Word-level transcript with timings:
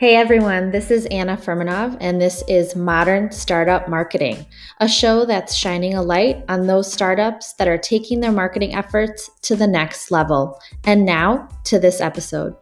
Hey 0.00 0.16
everyone, 0.16 0.70
this 0.70 0.90
is 0.90 1.04
Anna 1.10 1.36
Furmanov, 1.36 1.94
and 2.00 2.18
this 2.18 2.42
is 2.48 2.74
Modern 2.74 3.30
Startup 3.32 3.86
Marketing, 3.86 4.46
a 4.78 4.88
show 4.88 5.26
that's 5.26 5.54
shining 5.54 5.92
a 5.92 6.00
light 6.00 6.42
on 6.48 6.66
those 6.66 6.90
startups 6.90 7.52
that 7.58 7.68
are 7.68 7.76
taking 7.76 8.20
their 8.20 8.32
marketing 8.32 8.74
efforts 8.74 9.28
to 9.42 9.54
the 9.54 9.66
next 9.66 10.10
level. 10.10 10.58
And 10.84 11.04
now 11.04 11.50
to 11.64 11.78
this 11.78 12.00
episode. 12.00 12.56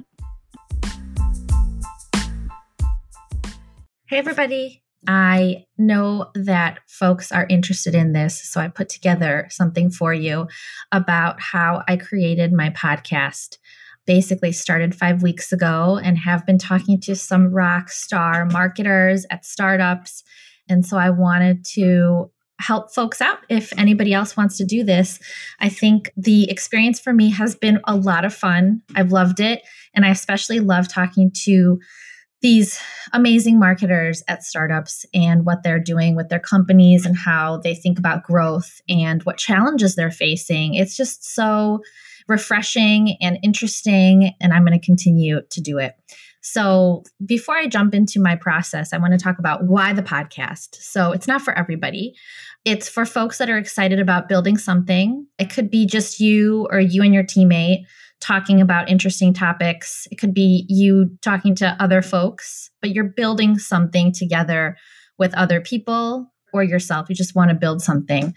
Hey 4.08 4.18
everybody, 4.18 4.82
I 5.06 5.66
know 5.78 6.32
that 6.34 6.80
folks 6.88 7.30
are 7.30 7.46
interested 7.48 7.94
in 7.94 8.14
this, 8.14 8.50
so 8.50 8.60
I 8.60 8.66
put 8.66 8.88
together 8.88 9.46
something 9.48 9.92
for 9.92 10.12
you 10.12 10.48
about 10.90 11.40
how 11.40 11.84
I 11.86 11.98
created 11.98 12.52
my 12.52 12.70
podcast 12.70 13.58
basically 14.08 14.50
started 14.52 14.94
five 14.94 15.22
weeks 15.22 15.52
ago 15.52 16.00
and 16.02 16.16
have 16.16 16.46
been 16.46 16.58
talking 16.58 16.98
to 16.98 17.14
some 17.14 17.52
rock 17.52 17.90
star 17.90 18.46
marketers 18.46 19.26
at 19.30 19.44
startups. 19.44 20.24
And 20.66 20.84
so 20.84 20.96
I 20.96 21.10
wanted 21.10 21.64
to 21.74 22.30
help 22.58 22.92
folks 22.92 23.20
out 23.20 23.38
if 23.50 23.70
anybody 23.78 24.14
else 24.14 24.34
wants 24.34 24.56
to 24.56 24.64
do 24.64 24.82
this. 24.82 25.20
I 25.60 25.68
think 25.68 26.10
the 26.16 26.50
experience 26.50 26.98
for 26.98 27.12
me 27.12 27.30
has 27.30 27.54
been 27.54 27.80
a 27.86 27.94
lot 27.94 28.24
of 28.24 28.34
fun. 28.34 28.80
I've 28.96 29.12
loved 29.12 29.40
it. 29.40 29.60
And 29.94 30.06
I 30.06 30.08
especially 30.08 30.60
love 30.60 30.88
talking 30.88 31.30
to 31.44 31.78
these 32.40 32.80
amazing 33.12 33.58
marketers 33.58 34.22
at 34.26 34.42
startups 34.42 35.04
and 35.12 35.44
what 35.44 35.62
they're 35.62 35.78
doing 35.78 36.16
with 36.16 36.30
their 36.30 36.40
companies 36.40 37.04
and 37.04 37.16
how 37.16 37.58
they 37.58 37.74
think 37.74 37.98
about 37.98 38.22
growth 38.22 38.80
and 38.88 39.22
what 39.24 39.36
challenges 39.36 39.96
they're 39.96 40.10
facing. 40.10 40.74
It's 40.74 40.96
just 40.96 41.34
so 41.34 41.82
refreshing 42.28 43.16
and 43.20 43.38
interesting, 43.42 44.32
and 44.40 44.52
I'm 44.52 44.64
going 44.64 44.78
to 44.78 44.84
continue 44.84 45.40
to 45.50 45.60
do 45.60 45.78
it. 45.78 45.94
So, 46.40 47.02
before 47.26 47.56
I 47.56 47.66
jump 47.66 47.94
into 47.94 48.20
my 48.20 48.36
process, 48.36 48.92
I 48.92 48.98
want 48.98 49.12
to 49.12 49.18
talk 49.18 49.38
about 49.38 49.64
why 49.64 49.92
the 49.92 50.02
podcast. 50.02 50.76
So, 50.76 51.12
it's 51.12 51.26
not 51.26 51.42
for 51.42 51.56
everybody. 51.58 52.14
It's 52.64 52.88
for 52.88 53.04
folks 53.04 53.38
that 53.38 53.50
are 53.50 53.58
excited 53.58 53.98
about 53.98 54.28
building 54.28 54.56
something. 54.56 55.26
It 55.38 55.50
could 55.50 55.70
be 55.70 55.86
just 55.86 56.20
you 56.20 56.68
or 56.70 56.80
you 56.80 57.02
and 57.02 57.12
your 57.12 57.24
teammate 57.24 57.84
talking 58.20 58.60
about 58.60 58.88
interesting 58.88 59.32
topics. 59.32 60.06
It 60.10 60.16
could 60.16 60.34
be 60.34 60.66
you 60.68 61.10
talking 61.22 61.54
to 61.56 61.76
other 61.80 62.02
folks, 62.02 62.70
but 62.80 62.90
you're 62.90 63.04
building 63.04 63.58
something 63.58 64.12
together 64.12 64.76
with 65.18 65.34
other 65.34 65.60
people 65.60 66.32
or 66.52 66.62
yourself. 66.62 67.08
You 67.08 67.14
just 67.14 67.34
want 67.34 67.50
to 67.50 67.56
build 67.56 67.82
something. 67.82 68.34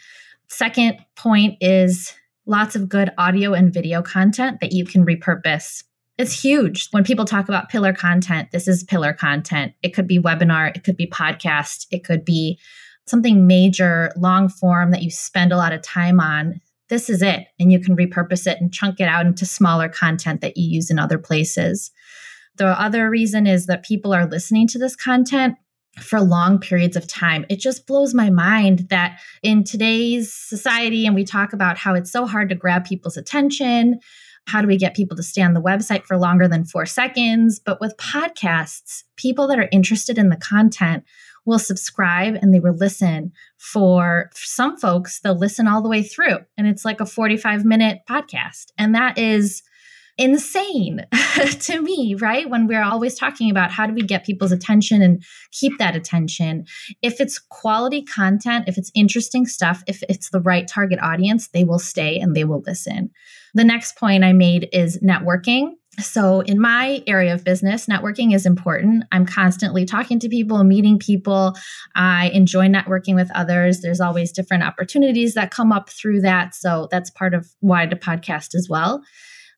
Second 0.50 0.97
point 1.16 1.58
is 1.62 2.14
lots 2.52 2.75
of 2.75 2.89
good 2.89 3.09
audio 3.17 3.53
and 3.53 3.73
video 3.73 4.02
content 4.02 4.59
that 4.59 4.73
you 4.73 4.85
can 4.85 5.05
repurpose. 5.05 5.83
It's 6.17 6.44
huge. 6.44 6.89
When 6.91 7.05
people 7.05 7.23
talk 7.23 7.47
about 7.47 7.69
pillar 7.69 7.94
content, 7.94 8.49
this 8.52 8.67
is 8.67 8.83
pillar 8.83 9.13
content. 9.13 9.71
It 9.81 9.95
could 9.95 10.05
be 10.05 10.19
webinar, 10.19 10.75
it 10.75 10.83
could 10.83 10.97
be 10.97 11.07
podcast, 11.07 11.88
it 11.91 12.03
could 12.03 12.25
be 12.25 12.59
something 13.07 13.47
major, 13.47 14.11
long 14.17 14.49
form 14.49 14.91
that 14.91 15.02
you 15.02 15.09
spend 15.09 15.53
a 15.53 15.57
lot 15.57 15.72
of 15.72 15.81
time 15.81 16.19
on. 16.19 16.59
This 16.89 17.09
is 17.09 17.22
it. 17.22 17.47
And 17.57 17.72
you 17.72 17.79
can 17.79 17.95
repurpose 17.95 18.45
it 18.45 18.59
and 18.59 18.72
chunk 18.72 18.99
it 18.99 19.07
out 19.07 19.25
into 19.25 19.45
smaller 19.45 19.88
content 19.88 20.41
that 20.41 20.57
you 20.57 20.75
use 20.75 20.91
in 20.91 20.99
other 20.99 21.17
places. 21.17 21.89
The 22.57 22.67
other 22.67 23.09
reason 23.09 23.47
is 23.47 23.66
that 23.67 23.85
people 23.85 24.13
are 24.13 24.27
listening 24.27 24.67
to 24.67 24.77
this 24.77 24.97
content 24.97 25.55
for 26.00 26.22
long 26.22 26.59
periods 26.59 26.95
of 26.95 27.08
time. 27.08 27.45
It 27.50 27.59
just 27.59 27.86
blows 27.86 28.14
my 28.14 28.30
mind 28.30 28.88
that 28.89 29.20
in 29.44 29.64
today's 29.64 30.34
society, 30.34 31.06
and 31.06 31.16
we 31.16 31.23
talk 31.23 31.53
about 31.53 31.78
how 31.78 31.94
it's 31.94 32.11
so 32.11 32.25
hard 32.25 32.50
to 32.50 32.56
grab 32.56 32.86
people's 32.86 33.17
attention. 33.17 34.00
How 34.47 34.62
do 34.62 34.67
we 34.67 34.78
get 34.78 34.95
people 34.95 35.16
to 35.17 35.23
stay 35.23 35.42
on 35.42 35.53
the 35.53 35.62
website 35.62 36.03
for 36.06 36.17
longer 36.17 36.47
than 36.47 36.66
four 36.66 36.86
seconds? 36.86 37.59
But 37.59 37.80
with 37.80 37.97
podcasts, 37.97 39.03
people 39.16 39.47
that 39.47 39.59
are 39.59 39.69
interested 39.72 40.18
in 40.18 40.29
the 40.29 40.38
content 40.38 41.03
will 41.46 41.59
subscribe 41.59 42.35
and 42.35 42.53
they 42.53 42.59
will 42.59 42.75
listen 42.75 43.31
for, 43.58 44.29
some 44.34 44.78
folks, 44.78 45.19
they'll 45.19 45.38
listen 45.38 45.68
all 45.68 45.81
the 45.81 45.90
way 45.90 46.03
through. 46.03 46.38
And 46.58 46.68
it's 46.68 46.85
like 46.85 47.02
a 47.02 47.06
45 47.06 47.66
minute 47.66 48.00
podcast. 48.09 48.68
And 48.78 48.96
that 48.96 49.18
is 49.18 49.63
insane 50.17 51.05
to 51.59 51.81
me, 51.81 52.16
right? 52.16 52.49
When 52.49 52.67
we're 52.67 52.83
always 52.83 53.16
talking 53.16 53.49
about 53.49 53.72
how 53.72 53.88
do 53.88 53.94
we 53.94 54.01
get 54.01 54.25
people's 54.25 54.51
attention 54.51 55.01
and 55.01 55.23
keep 55.51 55.77
that 55.79 55.95
attention. 55.95 56.66
If 57.01 57.19
it's 57.19 57.39
quality 57.39 58.03
content, 58.03 58.66
if 58.67 58.77
it's 58.77 58.91
interesting 58.95 59.45
stuff, 59.45 59.83
if 59.88 60.03
it's 60.09 60.29
the 60.29 60.41
right 60.41 60.67
target 60.67 60.99
audience, 61.01 61.49
they 61.49 61.63
will 61.63 61.79
stay 61.79 62.19
and 62.19 62.35
they 62.35 62.44
will 62.44 62.63
listen. 62.66 63.11
The 63.53 63.63
next 63.63 63.97
point 63.97 64.23
I 64.23 64.33
made 64.33 64.69
is 64.72 64.99
networking. 64.99 65.72
So, 65.99 66.39
in 66.41 66.59
my 66.59 67.03
area 67.05 67.33
of 67.33 67.43
business, 67.43 67.85
networking 67.85 68.33
is 68.33 68.45
important. 68.45 69.03
I'm 69.11 69.25
constantly 69.25 69.83
talking 69.83 70.19
to 70.19 70.29
people, 70.29 70.63
meeting 70.63 70.97
people. 70.97 71.53
I 71.95 72.29
enjoy 72.29 72.67
networking 72.67 73.13
with 73.13 73.29
others. 73.35 73.81
There's 73.81 73.99
always 73.99 74.31
different 74.31 74.63
opportunities 74.63 75.33
that 75.33 75.51
come 75.51 75.73
up 75.73 75.89
through 75.89 76.22
that. 76.22 76.55
So, 76.55 76.88
that's 76.91 77.09
part 77.09 77.33
of 77.33 77.49
why 77.59 77.88
the 77.88 77.97
podcast 77.97 78.55
as 78.55 78.67
well. 78.69 79.03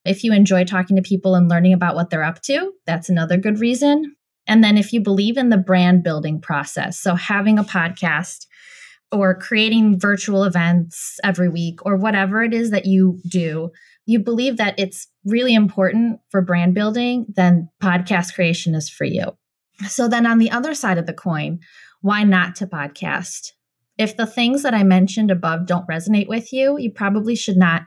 If 0.04 0.22
you 0.22 0.32
enjoy 0.32 0.64
talking 0.64 0.96
to 0.96 1.02
people 1.02 1.34
and 1.34 1.48
learning 1.48 1.72
about 1.72 1.94
what 1.94 2.10
they're 2.10 2.24
up 2.24 2.42
to, 2.42 2.72
that's 2.86 3.08
another 3.08 3.36
good 3.36 3.58
reason. 3.58 4.14
And 4.46 4.62
then 4.62 4.76
if 4.76 4.92
you 4.92 5.00
believe 5.00 5.36
in 5.38 5.48
the 5.48 5.56
brand 5.56 6.02
building 6.02 6.40
process, 6.40 6.98
so 6.98 7.14
having 7.14 7.58
a 7.58 7.64
podcast 7.64 8.46
or 9.10 9.34
creating 9.34 9.98
virtual 9.98 10.44
events 10.44 11.18
every 11.24 11.48
week 11.48 11.84
or 11.86 11.96
whatever 11.96 12.42
it 12.42 12.52
is 12.52 12.70
that 12.70 12.84
you 12.84 13.20
do, 13.26 13.70
you 14.06 14.18
believe 14.18 14.58
that 14.58 14.78
it's 14.78 15.06
really 15.24 15.54
important 15.54 16.20
for 16.30 16.42
brand 16.42 16.74
building, 16.74 17.26
then 17.34 17.70
podcast 17.82 18.34
creation 18.34 18.74
is 18.74 18.90
for 18.90 19.04
you. 19.04 19.32
So 19.88 20.08
then 20.08 20.26
on 20.26 20.38
the 20.38 20.50
other 20.50 20.74
side 20.74 20.98
of 20.98 21.06
the 21.06 21.14
coin, 21.14 21.60
why 22.02 22.24
not 22.24 22.56
to 22.56 22.66
podcast? 22.66 23.52
If 23.96 24.16
the 24.16 24.26
things 24.26 24.62
that 24.62 24.74
I 24.74 24.82
mentioned 24.82 25.30
above 25.30 25.66
don't 25.66 25.88
resonate 25.88 26.28
with 26.28 26.52
you, 26.52 26.76
you 26.78 26.90
probably 26.90 27.34
should 27.34 27.56
not 27.56 27.84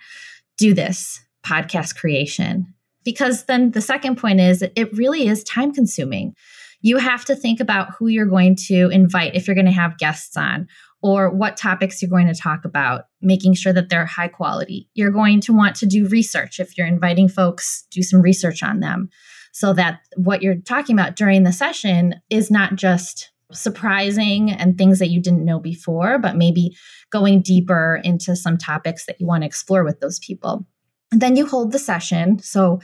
do 0.58 0.74
this 0.74 1.22
podcast 1.48 1.96
creation. 1.96 2.74
Because 3.04 3.46
then 3.46 3.72
the 3.72 3.82
second 3.82 4.18
point 4.18 4.40
is 4.40 4.62
it 4.62 4.94
really 4.94 5.28
is 5.28 5.44
time 5.44 5.74
consuming. 5.74 6.34
You 6.82 6.98
have 6.98 7.26
to 7.26 7.36
think 7.36 7.60
about 7.60 7.94
who 7.98 8.08
you're 8.08 8.26
going 8.26 8.56
to 8.68 8.90
invite 8.90 9.36
if 9.36 9.48
you're 9.48 9.56
going 9.56 9.66
to 9.66 9.72
have 9.72 9.98
guests 9.98 10.36
on 10.36 10.68
or 11.02 11.30
what 11.30 11.58
topics 11.58 12.02
you're 12.02 12.10
going 12.10 12.28
to 12.28 12.34
talk 12.34 12.66
about, 12.66 13.06
making 13.22 13.54
sure 13.54 13.72
that 13.72 13.90
they're 13.90 14.06
high 14.06 14.28
quality. 14.28 14.90
You're 14.94 15.12
going 15.12 15.42
to 15.42 15.54
want 15.54 15.76
to 15.78 15.86
do 15.86 16.08
research 16.08 16.60
if 16.60 16.78
you're 16.78 16.88
inviting 16.88 17.30
folks, 17.30 17.86
do 17.92 18.02
some 18.02 18.22
research 18.22 18.62
on 18.64 18.80
them 18.80 19.10
so 19.54 19.74
that 19.74 20.02
what 20.16 20.44
you're 20.44 20.56
talking 20.56 20.96
about 20.96 21.16
during 21.16 21.44
the 21.44 21.52
session 21.52 22.16
is 22.30 22.52
not 22.52 22.76
just 22.76 23.32
surprising 23.52 24.52
and 24.52 24.78
things 24.78 25.00
that 25.00 25.10
you 25.10 25.22
didn't 25.22 25.46
know 25.46 25.60
before, 25.60 26.20
but 26.20 26.36
maybe 26.36 26.76
going 27.12 27.42
deeper 27.42 28.02
into 28.04 28.36
some 28.36 28.58
topics 28.58 29.06
that 29.06 29.20
you 29.20 29.26
want 29.26 29.42
to 29.42 29.48
explore 29.48 29.84
with 29.84 30.00
those 30.00 30.20
people. 30.20 30.68
And 31.12 31.22
then 31.22 31.36
you 31.36 31.46
hold 31.46 31.72
the 31.72 31.80
session. 31.80 32.40
So 32.40 32.82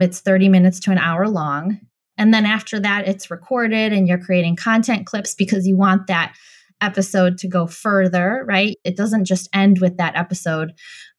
it's 0.00 0.20
30 0.20 0.48
minutes 0.48 0.80
to 0.80 0.90
an 0.90 0.98
hour 0.98 1.28
long. 1.28 1.80
And 2.16 2.32
then 2.32 2.46
after 2.46 2.78
that, 2.80 3.08
it's 3.08 3.30
recorded 3.30 3.92
and 3.92 4.06
you're 4.06 4.18
creating 4.18 4.56
content 4.56 5.06
clips 5.06 5.34
because 5.34 5.66
you 5.66 5.76
want 5.76 6.06
that 6.06 6.34
episode 6.80 7.38
to 7.38 7.48
go 7.48 7.66
further, 7.66 8.44
right? 8.46 8.76
It 8.84 8.96
doesn't 8.96 9.24
just 9.24 9.48
end 9.52 9.80
with 9.80 9.96
that 9.96 10.16
episode. 10.16 10.72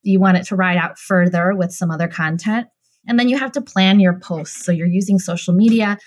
You 0.03 0.19
want 0.19 0.37
it 0.37 0.45
to 0.47 0.55
ride 0.55 0.77
out 0.77 0.97
further 0.97 1.53
with 1.55 1.73
some 1.73 1.91
other 1.91 2.07
content. 2.07 2.67
And 3.07 3.19
then 3.19 3.29
you 3.29 3.37
have 3.37 3.51
to 3.53 3.61
plan 3.61 3.99
your 3.99 4.19
posts. 4.19 4.65
So 4.65 4.71
you're 4.71 4.87
using 4.87 5.19
social 5.19 5.53
media 5.53 5.97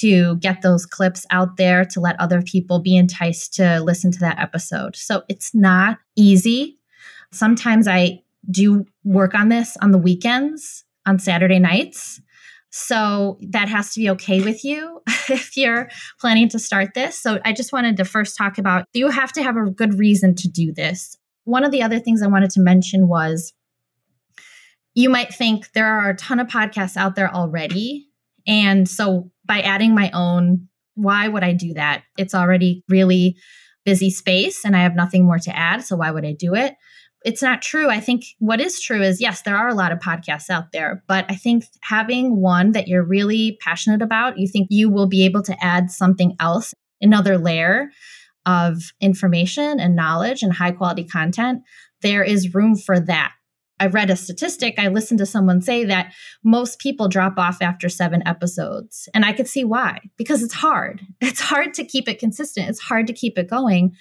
to 0.00 0.36
get 0.36 0.62
those 0.62 0.86
clips 0.86 1.24
out 1.30 1.56
there 1.56 1.84
to 1.84 2.00
let 2.00 2.18
other 2.20 2.42
people 2.42 2.80
be 2.80 2.96
enticed 2.96 3.54
to 3.54 3.80
listen 3.80 4.10
to 4.10 4.18
that 4.20 4.40
episode. 4.40 4.96
So 4.96 5.22
it's 5.28 5.54
not 5.54 5.98
easy. 6.16 6.78
Sometimes 7.32 7.86
I 7.86 8.23
do 8.50 8.84
work 9.04 9.34
on 9.34 9.48
this 9.48 9.76
on 9.80 9.90
the 9.90 9.98
weekends, 9.98 10.84
on 11.06 11.18
Saturday 11.18 11.58
nights. 11.58 12.20
So 12.70 13.38
that 13.52 13.68
has 13.68 13.92
to 13.94 14.00
be 14.00 14.10
okay 14.10 14.42
with 14.42 14.64
you 14.64 15.00
if 15.28 15.56
you're 15.56 15.88
planning 16.20 16.48
to 16.48 16.58
start 16.58 16.94
this. 16.94 17.16
So 17.20 17.38
I 17.44 17.52
just 17.52 17.72
wanted 17.72 17.96
to 17.98 18.04
first 18.04 18.36
talk 18.36 18.58
about 18.58 18.86
you 18.92 19.08
have 19.08 19.32
to 19.32 19.42
have 19.42 19.56
a 19.56 19.70
good 19.70 19.98
reason 19.98 20.34
to 20.36 20.48
do 20.48 20.72
this. 20.72 21.16
One 21.44 21.64
of 21.64 21.70
the 21.70 21.82
other 21.82 22.00
things 22.00 22.20
I 22.20 22.26
wanted 22.26 22.50
to 22.50 22.60
mention 22.60 23.06
was 23.06 23.52
you 24.94 25.08
might 25.08 25.32
think 25.32 25.72
there 25.72 25.86
are 25.86 26.10
a 26.10 26.16
ton 26.16 26.40
of 26.40 26.48
podcasts 26.48 26.96
out 26.96 27.14
there 27.14 27.32
already. 27.32 28.08
And 28.46 28.88
so 28.88 29.30
by 29.44 29.60
adding 29.60 29.94
my 29.94 30.10
own, 30.12 30.68
why 30.94 31.28
would 31.28 31.44
I 31.44 31.52
do 31.52 31.74
that? 31.74 32.02
It's 32.16 32.34
already 32.34 32.82
really 32.88 33.36
busy 33.84 34.10
space 34.10 34.64
and 34.64 34.76
I 34.76 34.80
have 34.80 34.94
nothing 34.94 35.26
more 35.26 35.38
to 35.38 35.56
add. 35.56 35.84
So 35.84 35.96
why 35.96 36.10
would 36.10 36.24
I 36.24 36.34
do 36.36 36.54
it? 36.54 36.74
It's 37.24 37.42
not 37.42 37.62
true. 37.62 37.88
I 37.88 38.00
think 38.00 38.24
what 38.38 38.60
is 38.60 38.80
true 38.80 39.02
is 39.02 39.20
yes, 39.20 39.42
there 39.42 39.56
are 39.56 39.68
a 39.68 39.74
lot 39.74 39.92
of 39.92 39.98
podcasts 39.98 40.50
out 40.50 40.72
there, 40.72 41.02
but 41.08 41.24
I 41.30 41.34
think 41.34 41.64
having 41.82 42.36
one 42.36 42.72
that 42.72 42.86
you're 42.86 43.02
really 43.02 43.58
passionate 43.60 44.02
about, 44.02 44.38
you 44.38 44.46
think 44.46 44.68
you 44.70 44.90
will 44.90 45.08
be 45.08 45.24
able 45.24 45.42
to 45.42 45.64
add 45.64 45.90
something 45.90 46.36
else, 46.38 46.74
another 47.00 47.38
layer 47.38 47.90
of 48.46 48.92
information 49.00 49.80
and 49.80 49.96
knowledge 49.96 50.42
and 50.42 50.52
high 50.52 50.72
quality 50.72 51.04
content, 51.04 51.62
there 52.02 52.22
is 52.22 52.54
room 52.54 52.76
for 52.76 53.00
that. 53.00 53.32
I 53.80 53.86
read 53.86 54.10
a 54.10 54.16
statistic, 54.16 54.78
I 54.78 54.88
listened 54.88 55.18
to 55.18 55.26
someone 55.26 55.60
say 55.60 55.84
that 55.84 56.12
most 56.44 56.78
people 56.78 57.08
drop 57.08 57.38
off 57.38 57.58
after 57.60 57.88
seven 57.88 58.22
episodes. 58.26 59.08
And 59.14 59.24
I 59.24 59.32
could 59.32 59.48
see 59.48 59.64
why, 59.64 60.00
because 60.16 60.42
it's 60.42 60.54
hard. 60.54 61.00
It's 61.20 61.40
hard 61.40 61.74
to 61.74 61.84
keep 61.84 62.08
it 62.08 62.18
consistent, 62.18 62.68
it's 62.68 62.80
hard 62.80 63.06
to 63.06 63.12
keep 63.12 63.38
it 63.38 63.48
going. 63.48 63.94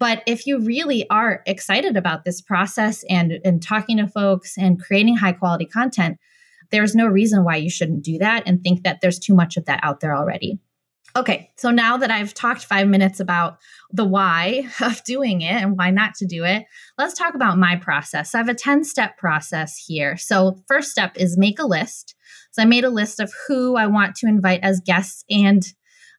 But 0.00 0.22
if 0.26 0.46
you 0.46 0.58
really 0.58 1.08
are 1.10 1.42
excited 1.46 1.96
about 1.96 2.24
this 2.24 2.40
process 2.40 3.04
and, 3.08 3.38
and 3.44 3.62
talking 3.62 3.98
to 3.98 4.08
folks 4.08 4.56
and 4.56 4.82
creating 4.82 5.18
high 5.18 5.32
quality 5.32 5.66
content, 5.66 6.18
there's 6.70 6.94
no 6.94 7.06
reason 7.06 7.44
why 7.44 7.56
you 7.56 7.68
shouldn't 7.68 8.02
do 8.02 8.18
that 8.18 8.44
and 8.46 8.62
think 8.62 8.82
that 8.82 9.00
there's 9.02 9.18
too 9.18 9.34
much 9.34 9.56
of 9.58 9.66
that 9.66 9.80
out 9.82 10.00
there 10.00 10.16
already. 10.16 10.58
Okay, 11.16 11.50
so 11.56 11.70
now 11.70 11.96
that 11.96 12.10
I've 12.10 12.32
talked 12.32 12.64
five 12.64 12.86
minutes 12.86 13.18
about 13.20 13.58
the 13.92 14.04
why 14.04 14.68
of 14.80 15.04
doing 15.04 15.42
it 15.42 15.60
and 15.60 15.76
why 15.76 15.90
not 15.90 16.14
to 16.16 16.26
do 16.26 16.44
it, 16.44 16.64
let's 16.96 17.14
talk 17.14 17.34
about 17.34 17.58
my 17.58 17.76
process. 17.76 18.32
So 18.32 18.38
I 18.38 18.42
have 18.42 18.48
a 18.48 18.54
10 18.54 18.84
step 18.84 19.18
process 19.18 19.76
here. 19.76 20.16
So, 20.16 20.62
first 20.66 20.90
step 20.90 21.16
is 21.16 21.36
make 21.36 21.58
a 21.58 21.66
list. 21.66 22.14
So, 22.52 22.62
I 22.62 22.64
made 22.64 22.84
a 22.84 22.90
list 22.90 23.18
of 23.18 23.34
who 23.48 23.76
I 23.76 23.86
want 23.86 24.14
to 24.16 24.28
invite 24.28 24.60
as 24.62 24.80
guests, 24.80 25.24
and 25.28 25.64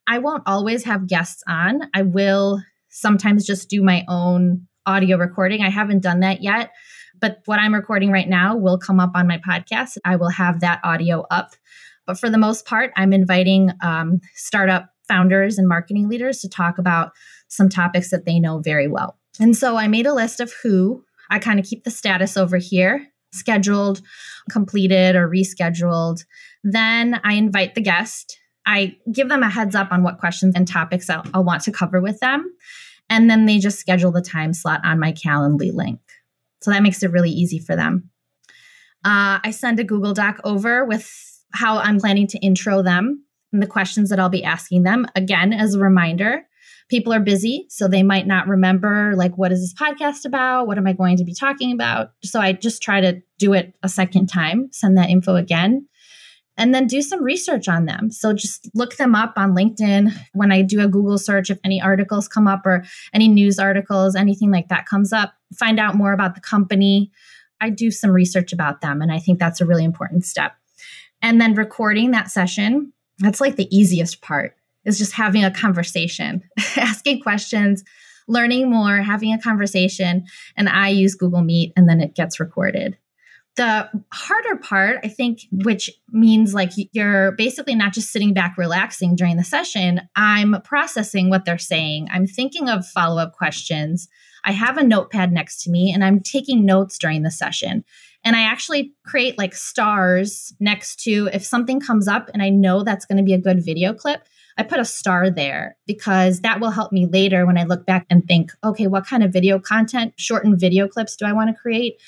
I 0.08 0.20
won't 0.20 0.44
always 0.46 0.84
have 0.84 1.08
guests 1.08 1.42
on. 1.48 1.84
I 1.94 2.02
will 2.02 2.62
sometimes 2.92 3.46
just 3.46 3.70
do 3.70 3.82
my 3.82 4.06
own 4.08 4.68
audio 4.86 5.18
recording. 5.18 5.62
I 5.62 5.70
haven't 5.70 6.04
done 6.04 6.20
that 6.22 6.44
yet, 6.44 6.72
but 7.20 7.40
what 7.46 7.60
I'm 7.60 7.74
recording 7.74 8.12
right 8.12 8.30
now 8.30 8.56
will 8.56 8.78
come 8.78 9.00
up 9.00 9.12
on 9.16 9.28
my 9.28 9.40
podcast. 9.48 9.98
I 10.06 10.16
will 10.16 10.30
have 10.30 10.62
that 10.62 10.80
audio 10.84 11.26
up 11.32 11.56
but 12.06 12.20
for 12.20 12.30
the 12.30 12.38
most 12.38 12.66
part, 12.66 12.92
I'm 12.96 13.14
inviting 13.14 13.72
um, 13.82 14.20
startup 14.36 14.90
founders 15.08 15.58
and 15.58 15.68
marketing 15.68 16.10
leaders 16.10 16.40
to 16.40 16.50
talk 16.50 16.78
about 16.78 17.12
some 17.48 17.70
topics 17.70 18.10
that 18.12 18.26
they 18.26 18.40
know 18.40 18.60
very 18.60 18.88
well. 18.88 19.18
And 19.40 19.56
so 19.56 19.78
I 19.78 19.88
made 19.88 20.06
a 20.06 20.14
list 20.14 20.40
of 20.40 20.54
who 20.64 21.04
I 21.30 21.40
kind 21.40 21.60
of 21.60 21.66
keep 21.66 21.84
the 21.84 21.92
status 21.92 22.38
over 22.38 22.58
here 22.58 23.08
scheduled, 23.34 24.02
completed, 24.50 25.16
or 25.16 25.30
rescheduled. 25.30 26.26
Then 26.66 27.22
I 27.24 27.36
invite 27.36 27.76
the 27.76 27.82
guest. 27.82 28.38
I 28.66 28.96
give 29.12 29.30
them 29.30 29.44
a 29.44 29.50
heads 29.50 29.76
up 29.76 29.92
on 29.92 30.04
what 30.04 30.20
questions 30.20 30.56
and 30.56 30.68
topics 30.68 31.10
I'll, 31.10 31.26
I'll 31.34 31.44
want 31.44 31.64
to 31.64 31.72
cover 31.72 32.00
with 32.00 32.20
them. 32.20 32.54
And 33.10 33.30
then 33.30 33.46
they 33.46 33.60
just 33.60 33.80
schedule 33.80 34.12
the 34.12 34.22
time 34.22 34.54
slot 34.54 34.82
on 34.84 35.00
my 35.00 35.12
Calendly 35.12 35.74
link. 35.74 36.00
So 36.62 36.72
that 36.72 36.84
makes 36.84 37.02
it 37.04 37.12
really 37.12 37.32
easy 37.32 37.60
for 37.60 37.76
them. 37.76 38.10
Uh, 39.04 39.42
I 39.44 39.52
send 39.52 39.80
a 39.80 39.84
Google 39.84 40.14
Doc 40.14 40.40
over 40.44 40.86
with 40.86 41.10
how 41.54 41.80
I'm 41.80 42.00
planning 42.00 42.28
to 42.28 42.38
intro 42.40 42.82
them 42.84 43.26
and 43.52 43.62
the 43.62 43.68
questions 43.68 44.10
that 44.10 44.20
I'll 44.20 44.30
be 44.30 44.44
asking 44.44 44.84
them. 44.84 45.08
Again, 45.16 45.54
as 45.54 45.74
a 45.74 45.80
reminder, 45.80 46.44
people 46.88 47.12
are 47.14 47.20
busy, 47.20 47.66
so 47.70 47.88
they 47.88 48.04
might 48.04 48.28
not 48.28 48.48
remember, 48.48 49.14
like, 49.16 49.38
what 49.38 49.52
is 49.52 49.60
this 49.62 49.74
podcast 49.74 50.24
about? 50.26 50.68
What 50.68 50.78
am 50.78 50.88
I 50.88 50.94
going 50.94 51.18
to 51.18 51.24
be 51.24 51.34
talking 51.34 51.72
about? 51.72 52.12
So 52.24 52.40
I 52.40 52.54
just 52.54 52.82
try 52.82 53.02
to 53.02 53.22
do 53.40 53.54
it 53.54 53.74
a 53.82 53.90
second 53.90 54.28
time, 54.28 54.70
send 54.72 54.98
that 54.98 55.10
info 55.10 55.36
again, 55.36 55.88
and 56.62 56.76
then 56.76 56.86
do 56.86 57.02
some 57.02 57.24
research 57.24 57.68
on 57.68 57.86
them. 57.86 58.12
So 58.12 58.34
just 58.34 58.70
look 58.76 58.98
them 58.98 59.16
up 59.16 59.34
on 59.36 59.56
LinkedIn. 59.56 60.14
When 60.34 60.52
I 60.52 60.62
do 60.62 60.80
a 60.80 60.88
Google 60.88 61.18
search, 61.18 61.50
if 61.50 61.58
any 61.64 61.82
articles 61.82 62.28
come 62.28 62.48
up 62.48 62.68
or 62.68 62.86
any 63.16 63.28
news 63.28 63.58
articles, 63.58 64.16
anything 64.16 64.52
like 64.52 64.68
that 64.68 64.86
comes 64.86 65.12
up, 65.12 65.34
find 65.58 65.80
out 65.80 65.96
more 65.96 66.14
about 66.14 66.36
the 66.36 66.42
company. 66.42 67.12
I 67.60 67.72
do 67.72 67.90
some 67.90 68.12
research 68.12 68.54
about 68.54 68.82
them, 68.82 69.02
and 69.02 69.12
I 69.12 69.18
think 69.18 69.40
that's 69.40 69.60
a 69.60 69.66
really 69.66 69.84
important 69.84 70.24
step. 70.24 70.54
And 71.24 71.42
then 71.42 71.56
recording 71.56 72.12
that 72.12 72.30
session, 72.30 72.94
that's 73.18 73.42
like 73.42 73.56
the 73.56 73.76
easiest 73.76 74.22
part 74.22 74.56
is 74.86 75.00
just 75.00 75.14
having 75.14 75.44
a 75.44 75.52
conversation, 75.52 76.44
asking 76.78 77.22
questions, 77.22 77.84
learning 78.28 78.70
more, 78.70 78.98
having 78.98 79.34
a 79.34 79.42
conversation. 79.42 80.26
And 80.56 80.70
I 80.70 80.90
use 80.90 81.16
Google 81.16 81.42
Meet 81.42 81.74
and 81.76 81.90
then 81.90 82.02
it 82.02 82.14
gets 82.14 82.40
recorded. 82.40 82.98
The 83.58 83.90
harder 84.14 84.56
part, 84.58 85.00
I 85.04 85.10
think, 85.10 85.42
which 85.52 85.90
means 86.10 86.54
like 86.54 86.72
you're 86.94 87.34
basically 87.34 87.76
not 87.76 87.94
just 87.94 88.12
sitting 88.12 88.34
back 88.34 88.58
relaxing 88.58 89.16
during 89.16 89.36
the 89.36 89.44
session, 89.44 90.02
I'm 90.16 90.62
processing 90.64 91.30
what 91.30 91.44
they're 91.44 91.58
saying. 91.58 92.08
I'm 92.12 92.28
thinking 92.28 92.70
of 92.70 92.88
follow 92.88 93.22
up 93.22 93.34
questions. 93.34 94.08
I 94.46 94.54
have 94.54 94.78
a 94.78 94.84
notepad 94.84 95.32
next 95.32 95.64
to 95.64 95.70
me 95.70 95.92
and 95.94 96.04
I'm 96.04 96.22
taking 96.22 96.66
notes 96.66 96.98
during 96.98 97.24
the 97.24 97.32
session. 97.32 97.84
And 98.24 98.36
I 98.36 98.44
actually 98.44 98.94
create 99.06 99.38
like 99.38 99.54
stars 99.54 100.54
next 100.60 101.04
to 101.04 101.30
if 101.34 101.44
something 101.44 101.80
comes 101.80 102.08
up 102.08 102.30
and 102.34 102.42
I 102.42 102.50
know 102.50 102.84
that's 102.84 103.06
going 103.06 103.18
to 103.18 103.24
be 103.24 103.34
a 103.34 103.40
good 103.40 103.64
video 103.64 103.94
clip, 103.94 104.28
I 104.58 104.64
put 104.64 104.80
a 104.80 104.86
star 104.86 105.30
there 105.30 105.76
because 105.88 106.42
that 106.42 106.60
will 106.60 106.72
help 106.72 106.92
me 106.92 107.08
later 107.08 107.46
when 107.46 107.58
I 107.58 107.64
look 107.64 107.86
back 107.86 108.06
and 108.10 108.26
think, 108.26 108.52
okay, 108.64 108.88
what 108.88 109.08
kind 109.08 109.24
of 109.24 109.34
video 109.34 109.60
content, 109.60 110.14
shortened 110.18 110.60
video 110.60 110.88
clips 110.88 111.16
do 111.16 111.26
I 111.26 111.34
want 111.34 111.50
to 111.50 111.60
create? 111.60 112.00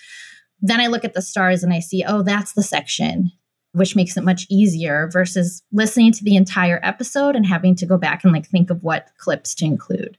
Then 0.63 0.81
I 0.81 0.87
look 0.87 1.05
at 1.05 1.13
the 1.13 1.21
stars 1.21 1.63
and 1.63 1.71
I 1.71 1.79
see, 1.79 2.03
oh, 2.07 2.23
that's 2.23 2.53
the 2.53 2.63
section, 2.63 3.31
which 3.73 3.95
makes 3.95 4.17
it 4.17 4.23
much 4.23 4.47
easier 4.49 5.09
versus 5.13 5.61
listening 5.71 6.11
to 6.13 6.23
the 6.23 6.35
entire 6.35 6.79
episode 6.81 7.35
and 7.35 7.45
having 7.45 7.75
to 7.75 7.85
go 7.85 7.99
back 7.99 8.23
and 8.23 8.33
like 8.33 8.47
think 8.47 8.71
of 8.71 8.81
what 8.81 9.11
clips 9.19 9.53
to 9.55 9.65
include 9.65 10.17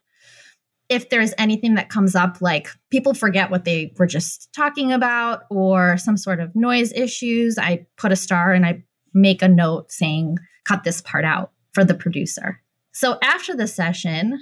if 0.88 1.08
there's 1.08 1.32
anything 1.38 1.74
that 1.74 1.88
comes 1.88 2.14
up, 2.14 2.40
like 2.40 2.68
people 2.90 3.14
forget 3.14 3.50
what 3.50 3.64
they 3.64 3.92
were 3.98 4.06
just 4.06 4.52
talking 4.52 4.92
about 4.92 5.44
or 5.50 5.96
some 5.96 6.16
sort 6.16 6.40
of 6.40 6.54
noise 6.54 6.92
issues, 6.92 7.58
I 7.58 7.86
put 7.96 8.12
a 8.12 8.16
star 8.16 8.52
and 8.52 8.66
I 8.66 8.84
make 9.12 9.42
a 9.42 9.48
note 9.48 9.90
saying, 9.90 10.38
cut 10.64 10.84
this 10.84 11.00
part 11.00 11.24
out 11.24 11.52
for 11.72 11.84
the 11.84 11.94
producer. 11.94 12.60
So 12.92 13.18
after 13.22 13.56
the 13.56 13.66
session, 13.66 14.38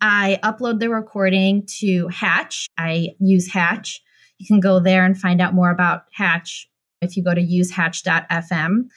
I 0.00 0.38
upload 0.42 0.80
the 0.80 0.90
recording 0.90 1.66
to 1.78 2.08
Hatch. 2.08 2.66
I 2.76 3.10
use 3.18 3.50
Hatch. 3.50 4.02
You 4.38 4.46
can 4.46 4.60
go 4.60 4.80
there 4.80 5.04
and 5.04 5.18
find 5.18 5.40
out 5.40 5.54
more 5.54 5.70
about 5.70 6.04
Hatch 6.12 6.68
if 7.00 7.16
you 7.16 7.22
go 7.22 7.34
to 7.34 7.40
usehatch.fm. 7.40 8.88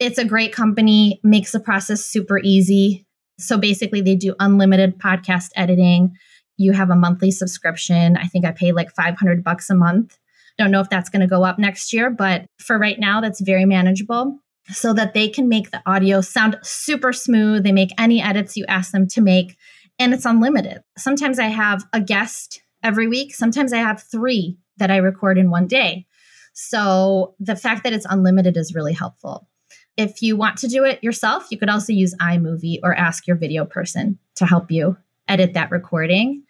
It's 0.00 0.18
a 0.18 0.24
great 0.24 0.52
company, 0.52 1.20
makes 1.22 1.52
the 1.52 1.60
process 1.60 2.04
super 2.04 2.38
easy. 2.38 3.06
So 3.38 3.58
basically, 3.58 4.00
they 4.00 4.14
do 4.16 4.34
unlimited 4.38 4.98
podcast 4.98 5.50
editing. 5.56 6.16
You 6.56 6.72
have 6.72 6.90
a 6.90 6.96
monthly 6.96 7.30
subscription. 7.30 8.16
I 8.16 8.26
think 8.26 8.44
I 8.44 8.52
pay 8.52 8.72
like 8.72 8.92
500 8.92 9.42
bucks 9.42 9.70
a 9.70 9.74
month. 9.74 10.18
Don't 10.56 10.70
know 10.70 10.80
if 10.80 10.88
that's 10.88 11.10
going 11.10 11.20
to 11.20 11.26
go 11.26 11.42
up 11.44 11.58
next 11.58 11.92
year, 11.92 12.10
but 12.10 12.46
for 12.58 12.78
right 12.78 12.98
now, 12.98 13.20
that's 13.20 13.40
very 13.40 13.64
manageable 13.64 14.38
so 14.68 14.94
that 14.94 15.14
they 15.14 15.28
can 15.28 15.48
make 15.48 15.70
the 15.70 15.82
audio 15.84 16.20
sound 16.20 16.58
super 16.62 17.12
smooth. 17.12 17.64
They 17.64 17.72
make 17.72 17.90
any 17.98 18.22
edits 18.22 18.56
you 18.56 18.64
ask 18.66 18.92
them 18.92 19.08
to 19.08 19.20
make, 19.20 19.56
and 19.98 20.14
it's 20.14 20.24
unlimited. 20.24 20.82
Sometimes 20.96 21.40
I 21.40 21.48
have 21.48 21.84
a 21.92 22.00
guest 22.00 22.62
every 22.82 23.08
week, 23.08 23.34
sometimes 23.34 23.72
I 23.72 23.78
have 23.78 24.02
three 24.02 24.58
that 24.78 24.90
I 24.90 24.96
record 24.96 25.38
in 25.38 25.50
one 25.50 25.66
day. 25.66 26.06
So 26.52 27.34
the 27.40 27.56
fact 27.56 27.84
that 27.84 27.92
it's 27.92 28.06
unlimited 28.08 28.56
is 28.56 28.74
really 28.74 28.92
helpful. 28.92 29.48
If 29.96 30.22
you 30.22 30.36
want 30.36 30.58
to 30.58 30.68
do 30.68 30.84
it 30.84 31.02
yourself, 31.02 31.46
you 31.50 31.58
could 31.58 31.68
also 31.68 31.92
use 31.92 32.14
iMovie 32.20 32.80
or 32.82 32.94
ask 32.94 33.26
your 33.26 33.36
video 33.36 33.64
person 33.64 34.18
to 34.36 34.46
help 34.46 34.70
you 34.70 34.96
edit 35.28 35.54
that 35.54 35.70
recording. 35.70 36.42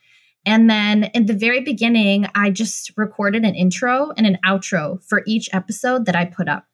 And 0.46 0.68
then 0.68 1.04
in 1.14 1.26
the 1.26 1.34
very 1.34 1.60
beginning, 1.60 2.26
I 2.34 2.50
just 2.50 2.92
recorded 2.96 3.44
an 3.44 3.54
intro 3.54 4.12
and 4.16 4.26
an 4.26 4.38
outro 4.44 5.02
for 5.04 5.22
each 5.26 5.48
episode 5.52 6.06
that 6.06 6.16
I 6.16 6.26
put 6.26 6.48
up. 6.48 6.66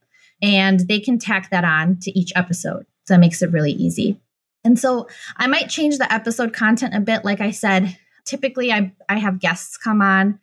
And 0.42 0.80
they 0.80 1.00
can 1.00 1.18
tack 1.18 1.50
that 1.50 1.64
on 1.64 1.98
to 2.00 2.18
each 2.18 2.32
episode. 2.34 2.86
So 3.04 3.14
that 3.14 3.20
makes 3.20 3.42
it 3.42 3.52
really 3.52 3.72
easy. 3.72 4.18
And 4.64 4.78
so 4.78 5.08
I 5.36 5.46
might 5.46 5.68
change 5.68 5.98
the 5.98 6.12
episode 6.12 6.52
content 6.52 6.94
a 6.94 7.00
bit. 7.00 7.24
Like 7.24 7.40
I 7.40 7.50
said, 7.50 7.96
typically 8.24 8.72
I, 8.72 8.92
I 9.08 9.18
have 9.18 9.40
guests 9.40 9.76
come 9.76 10.02
on 10.02 10.38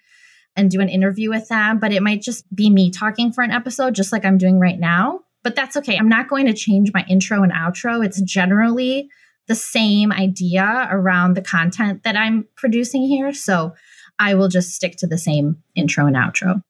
and 0.58 0.70
do 0.70 0.82
an 0.82 0.90
interview 0.90 1.30
with 1.30 1.48
them, 1.48 1.80
but 1.80 1.94
it 1.94 2.04
might 2.04 2.22
just 2.22 2.44
be 2.54 2.70
me 2.70 2.92
talking 2.92 3.32
for 3.32 3.44
an 3.44 3.52
episode, 3.52 3.96
just 3.96 4.12
like 4.12 4.26
I'm 4.26 4.38
doing 4.38 4.60
right 4.60 4.80
now 4.80 5.22
but 5.48 5.56
that's 5.56 5.78
okay. 5.78 5.96
I'm 5.96 6.10
not 6.10 6.28
going 6.28 6.46
to 6.48 6.54
change 6.54 6.92
my 6.94 7.06
intro 7.08 7.42
and 7.42 7.54
outro. 7.54 8.06
It's 8.06 8.20
generally 8.20 9.10
the 9.48 9.56
same 9.56 10.12
idea 10.12 10.90
around 10.92 11.36
the 11.36 11.42
content 11.42 12.04
that 12.04 12.18
I'm 12.18 12.46
producing 12.58 13.04
here. 13.04 13.34
So 13.34 13.74
I 14.20 14.34
will 14.36 14.50
just 14.50 14.74
stick 14.74 14.98
to 14.98 15.08
the 15.08 15.18
same 15.18 15.64
intro 15.74 16.06
and 16.06 16.18
outro. 16.18 16.64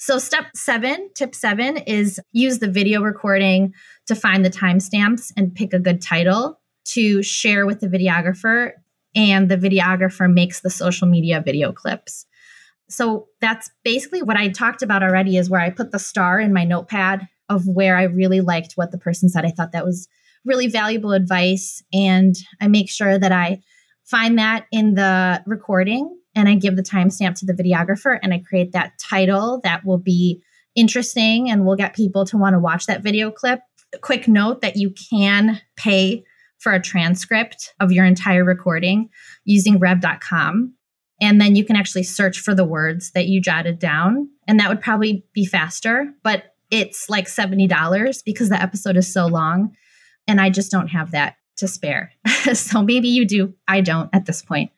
So, 0.00 0.18
step 0.18 0.44
seven, 0.54 1.08
tip 1.14 1.34
seven 1.34 1.78
is 1.78 2.20
use 2.32 2.58
the 2.58 2.70
video 2.70 3.00
recording 3.00 3.72
to 4.08 4.14
find 4.14 4.44
the 4.44 4.50
timestamps 4.50 5.32
and 5.34 5.54
pick 5.54 5.72
a 5.72 5.78
good 5.78 6.02
title 6.02 6.60
to 6.88 7.22
share 7.22 7.64
with 7.64 7.80
the 7.80 7.88
videographer. 7.88 8.72
And 9.16 9.48
the 9.48 9.56
videographer 9.56 10.30
makes 10.30 10.60
the 10.60 10.68
social 10.68 11.08
media 11.08 11.42
video 11.44 11.72
clips. 11.72 12.26
So, 12.88 13.28
that's 13.40 13.70
basically 13.84 14.22
what 14.22 14.36
I 14.36 14.48
talked 14.48 14.82
about 14.82 15.02
already, 15.02 15.36
is 15.36 15.50
where 15.50 15.60
I 15.60 15.70
put 15.70 15.90
the 15.92 15.98
star 15.98 16.40
in 16.40 16.52
my 16.52 16.64
notepad 16.64 17.28
of 17.48 17.66
where 17.66 17.96
I 17.96 18.04
really 18.04 18.40
liked 18.40 18.74
what 18.74 18.92
the 18.92 18.98
person 18.98 19.28
said. 19.28 19.44
I 19.44 19.50
thought 19.50 19.72
that 19.72 19.84
was 19.84 20.08
really 20.44 20.66
valuable 20.66 21.12
advice. 21.12 21.82
And 21.92 22.34
I 22.60 22.68
make 22.68 22.90
sure 22.90 23.18
that 23.18 23.32
I 23.32 23.60
find 24.04 24.38
that 24.38 24.66
in 24.72 24.94
the 24.94 25.42
recording 25.46 26.16
and 26.34 26.48
I 26.48 26.54
give 26.54 26.76
the 26.76 26.82
timestamp 26.82 27.34
to 27.36 27.46
the 27.46 27.52
videographer 27.52 28.18
and 28.22 28.32
I 28.32 28.42
create 28.48 28.72
that 28.72 28.92
title 28.98 29.60
that 29.64 29.84
will 29.84 29.98
be 29.98 30.42
interesting 30.74 31.50
and 31.50 31.64
will 31.64 31.76
get 31.76 31.94
people 31.94 32.24
to 32.26 32.36
want 32.36 32.54
to 32.54 32.60
watch 32.60 32.86
that 32.86 33.02
video 33.02 33.30
clip. 33.30 33.60
A 33.94 33.98
quick 33.98 34.28
note 34.28 34.60
that 34.60 34.76
you 34.76 34.94
can 35.10 35.60
pay 35.76 36.24
for 36.58 36.72
a 36.72 36.82
transcript 36.82 37.74
of 37.80 37.92
your 37.92 38.04
entire 38.04 38.44
recording 38.44 39.08
using 39.44 39.78
rev.com. 39.78 40.74
And 41.20 41.40
then 41.40 41.56
you 41.56 41.64
can 41.64 41.76
actually 41.76 42.04
search 42.04 42.38
for 42.38 42.54
the 42.54 42.64
words 42.64 43.10
that 43.12 43.26
you 43.26 43.40
jotted 43.40 43.78
down. 43.78 44.28
And 44.46 44.60
that 44.60 44.68
would 44.68 44.80
probably 44.80 45.24
be 45.32 45.44
faster, 45.44 46.12
but 46.22 46.54
it's 46.70 47.08
like 47.08 47.26
$70 47.26 48.24
because 48.24 48.48
the 48.48 48.60
episode 48.60 48.96
is 48.96 49.12
so 49.12 49.26
long. 49.26 49.74
And 50.26 50.40
I 50.40 50.50
just 50.50 50.70
don't 50.70 50.88
have 50.88 51.10
that 51.12 51.36
to 51.56 51.66
spare. 51.66 52.12
so 52.52 52.82
maybe 52.82 53.08
you 53.08 53.26
do. 53.26 53.54
I 53.66 53.80
don't 53.80 54.10
at 54.12 54.26
this 54.26 54.42
point. 54.42 54.70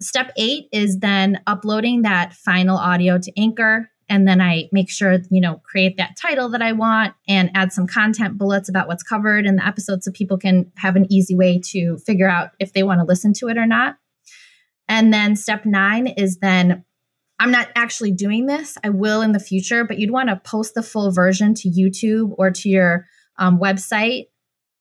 Step 0.00 0.32
eight 0.36 0.66
is 0.72 0.98
then 0.98 1.40
uploading 1.46 2.02
that 2.02 2.32
final 2.32 2.76
audio 2.76 3.18
to 3.18 3.32
Anchor. 3.38 3.88
And 4.08 4.28
then 4.28 4.40
I 4.40 4.68
make 4.72 4.90
sure, 4.90 5.18
you 5.30 5.40
know, 5.40 5.62
create 5.64 5.96
that 5.96 6.16
title 6.20 6.50
that 6.50 6.60
I 6.60 6.72
want 6.72 7.14
and 7.26 7.50
add 7.54 7.72
some 7.72 7.86
content 7.86 8.36
bullets 8.36 8.68
about 8.68 8.86
what's 8.86 9.02
covered 9.02 9.46
in 9.46 9.56
the 9.56 9.66
episode 9.66 10.02
so 10.04 10.10
people 10.10 10.36
can 10.36 10.70
have 10.76 10.96
an 10.96 11.06
easy 11.10 11.34
way 11.34 11.60
to 11.70 11.96
figure 11.98 12.28
out 12.28 12.50
if 12.58 12.72
they 12.72 12.82
want 12.82 13.00
to 13.00 13.04
listen 13.04 13.32
to 13.34 13.48
it 13.48 13.56
or 13.56 13.66
not. 13.66 13.96
And 14.88 15.12
then 15.12 15.36
step 15.36 15.64
nine 15.64 16.06
is 16.06 16.38
then 16.38 16.84
I'm 17.40 17.50
not 17.50 17.68
actually 17.74 18.12
doing 18.12 18.46
this. 18.46 18.76
I 18.84 18.90
will 18.90 19.22
in 19.22 19.32
the 19.32 19.40
future, 19.40 19.84
but 19.84 19.98
you'd 19.98 20.10
want 20.10 20.28
to 20.28 20.36
post 20.36 20.74
the 20.74 20.82
full 20.82 21.10
version 21.10 21.54
to 21.54 21.68
YouTube 21.68 22.34
or 22.38 22.50
to 22.50 22.68
your 22.68 23.06
um, 23.38 23.58
website. 23.58 24.26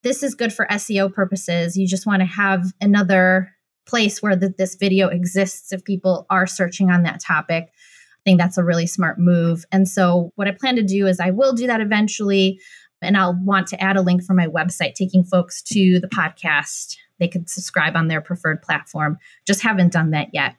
This 0.03 0.21
is 0.21 0.35
good 0.35 0.53
for 0.53 0.67
SEO 0.69 1.11
purposes. 1.11 1.77
You 1.77 1.87
just 1.87 2.05
want 2.05 2.21
to 2.21 2.25
have 2.25 2.65
another 2.79 3.51
place 3.87 4.21
where 4.21 4.35
the, 4.35 4.53
this 4.57 4.75
video 4.75 5.07
exists 5.07 5.71
if 5.73 5.83
people 5.83 6.25
are 6.29 6.45
searching 6.45 6.89
on 6.89 7.03
that 7.03 7.19
topic. 7.19 7.65
I 7.69 8.21
think 8.23 8.39
that's 8.39 8.57
a 8.57 8.63
really 8.63 8.87
smart 8.87 9.19
move. 9.19 9.65
And 9.71 9.87
so, 9.87 10.31
what 10.35 10.47
I 10.47 10.51
plan 10.51 10.75
to 10.75 10.83
do 10.83 11.07
is 11.07 11.19
I 11.19 11.31
will 11.31 11.53
do 11.53 11.67
that 11.67 11.81
eventually, 11.81 12.59
and 13.01 13.17
I'll 13.17 13.37
want 13.43 13.67
to 13.67 13.81
add 13.81 13.97
a 13.97 14.01
link 14.01 14.23
for 14.23 14.33
my 14.33 14.47
website 14.47 14.93
taking 14.93 15.23
folks 15.23 15.61
to 15.63 15.99
the 15.99 16.07
podcast 16.07 16.95
they 17.23 17.27
could 17.29 17.49
subscribe 17.49 17.95
on 17.95 18.09
their 18.09 18.21
preferred 18.21 18.61
platform. 18.61 19.17
Just 19.47 19.61
haven't 19.61 19.93
done 19.93 20.11
that 20.11 20.29
yet. 20.33 20.55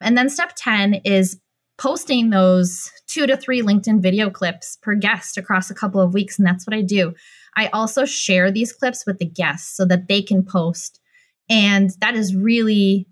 And 0.00 0.18
then 0.18 0.28
step 0.28 0.52
10 0.56 0.94
is 1.04 1.40
posting 1.78 2.30
those 2.30 2.90
two 3.06 3.26
to 3.26 3.36
three 3.36 3.62
LinkedIn 3.62 4.02
video 4.02 4.30
clips 4.30 4.76
per 4.82 4.94
guest 4.94 5.38
across 5.38 5.70
a 5.70 5.74
couple 5.74 6.00
of 6.00 6.12
weeks. 6.12 6.38
And 6.38 6.46
that's 6.46 6.66
what 6.66 6.74
I 6.74 6.82
do. 6.82 7.14
I 7.56 7.68
also 7.68 8.04
share 8.04 8.50
these 8.50 8.72
clips 8.72 9.06
with 9.06 9.18
the 9.18 9.24
guests 9.24 9.76
so 9.76 9.84
that 9.86 10.08
they 10.08 10.20
can 10.20 10.44
post. 10.44 11.00
And 11.48 11.90
that 12.00 12.14
is 12.14 12.34
really, 12.34 13.06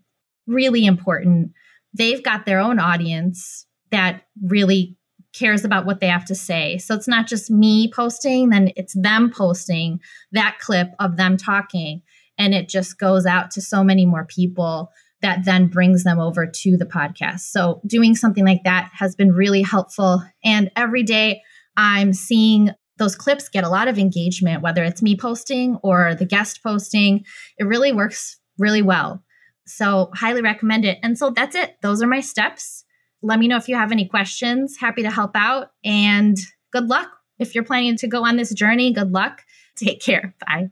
really 0.47 0.85
important. 0.85 1.53
They've 1.95 2.23
got 2.23 2.45
their 2.45 2.59
own 2.59 2.79
audience 2.79 3.67
that 3.91 4.23
really 4.43 4.97
cares 5.33 5.65
about 5.65 5.87
what 5.87 6.01
they 6.01 6.09
have 6.09 6.25
to 6.27 6.35
say. 6.35 6.79
So 6.79 6.95
it's 6.95 7.09
not 7.09 7.27
just 7.27 7.51
me 7.51 7.91
posting, 7.93 8.51
then 8.51 8.73
it's 8.77 8.95
them 8.95 9.31
posting 9.31 10.01
that 10.33 10.59
clip 10.61 10.89
of 10.99 11.17
them 11.17 11.37
talking 11.37 12.03
and 12.39 12.55
it 12.55 12.69
just 12.69 12.99
goes 12.99 13.27
out 13.27 13.51
to 13.53 13.61
so 13.61 13.83
many 13.83 14.07
more 14.07 14.25
people 14.25 14.91
that 15.23 15.45
then 15.45 15.67
brings 15.67 16.05
them 16.05 16.21
over 16.21 16.47
to 16.47 16.77
the 16.77 16.85
podcast. 16.85 17.41
So 17.41 17.81
doing 17.87 18.15
something 18.15 18.45
like 18.45 18.65
that 18.65 18.91
has 18.95 19.15
been 19.15 19.33
really 19.33 19.63
helpful 19.63 20.23
and 20.45 20.71
every 20.77 21.03
day 21.03 21.43
I'm 21.77 22.13
seeing 22.13 22.71
those 22.99 23.17
clips 23.17 23.49
get 23.49 23.65
a 23.65 23.69
lot 23.69 23.89
of 23.89 23.99
engagement 23.99 24.63
whether 24.63 24.83
it's 24.83 25.03
me 25.03 25.17
posting 25.17 25.79
or 25.83 26.15
the 26.15 26.27
guest 26.27 26.63
posting. 26.63 27.25
It 27.59 27.65
really 27.65 27.93
works 27.93 28.39
really 28.59 28.83
well. 28.83 29.23
So 29.67 30.11
highly 30.15 30.43
recommend 30.43 30.85
it. 30.85 30.99
And 31.03 31.19
so 31.19 31.31
that's 31.31 31.55
it. 31.55 31.77
Those 31.83 32.03
are 32.03 32.07
my 32.07 32.21
steps. 32.21 32.85
Let 33.23 33.39
me 33.39 33.49
know 33.49 33.57
if 33.57 33.69
you 33.69 33.75
have 33.75 33.93
any 33.93 34.07
questions. 34.07 34.77
Happy 34.79 35.03
to 35.03 35.11
help 35.11 35.33
out 35.35 35.71
and 35.85 36.37
good 36.73 36.89
luck. 36.89 37.09
If 37.39 37.55
you're 37.55 37.65
planning 37.65 37.97
to 37.99 38.07
go 38.07 38.25
on 38.25 38.37
this 38.37 38.55
journey, 38.55 38.93
good 38.93 39.13
luck. 39.13 39.43
Take 39.77 40.01
care. 40.01 40.35
Bye. 40.41 40.71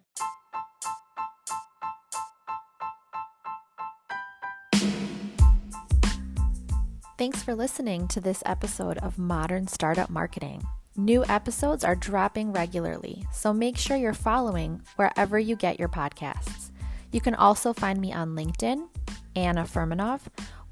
Thanks 7.16 7.44
for 7.44 7.54
listening 7.54 8.08
to 8.08 8.20
this 8.20 8.42
episode 8.44 8.98
of 8.98 9.18
Modern 9.18 9.68
Startup 9.68 10.10
Marketing. 10.10 10.60
New 10.96 11.24
episodes 11.28 11.84
are 11.84 11.94
dropping 11.94 12.52
regularly, 12.52 13.24
so 13.32 13.52
make 13.52 13.78
sure 13.78 13.96
you're 13.96 14.12
following 14.12 14.82
wherever 14.96 15.38
you 15.38 15.54
get 15.54 15.78
your 15.78 15.88
podcasts. 15.88 16.72
You 17.12 17.20
can 17.20 17.36
also 17.36 17.72
find 17.72 18.00
me 18.00 18.12
on 18.12 18.34
LinkedIn, 18.34 18.88
Anna 19.36 19.62
Furmanov, 19.62 20.22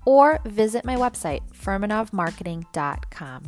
or 0.05 0.41
visit 0.45 0.85
my 0.85 0.97
website, 0.97 1.43
furmanovmarketing.com. 1.53 3.43